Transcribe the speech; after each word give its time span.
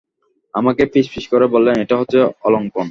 আমাকে 0.53 0.83
ফিসফিস 0.85 1.25
করে 1.27 1.47
বললেন, 1.47 1.75
এটা 1.81 1.95
হচ্ছে 1.97 2.19
অলক্ষণ। 2.43 2.79